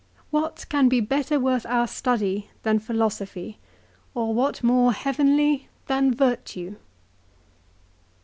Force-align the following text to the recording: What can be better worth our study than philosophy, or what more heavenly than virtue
What 0.31 0.65
can 0.67 0.89
be 0.89 0.99
better 0.99 1.39
worth 1.39 1.63
our 1.67 1.85
study 1.85 2.49
than 2.63 2.79
philosophy, 2.79 3.59
or 4.15 4.33
what 4.33 4.63
more 4.63 4.93
heavenly 4.93 5.67
than 5.85 6.11
virtue 6.11 6.77